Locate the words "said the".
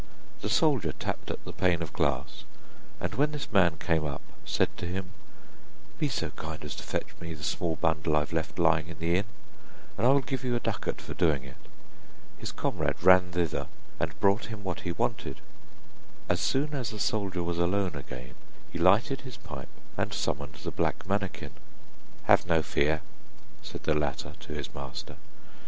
23.61-23.93